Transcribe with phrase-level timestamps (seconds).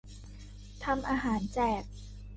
[0.83, 1.83] ทำอาหารแจก